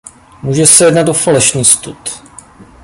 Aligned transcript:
Může 0.43 0.67
se 0.67 0.85
jednat 0.85 1.09
o 1.09 1.13
falešný 1.13 1.65
stud. 1.65 2.21